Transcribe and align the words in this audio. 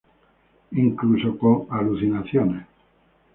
Incluso 0.71 1.37
con 1.37 1.67
alucinaciones. 1.69 2.65